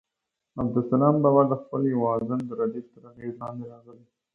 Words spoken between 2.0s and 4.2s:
غزل د ردیف تر اغېز لاندې راغلی.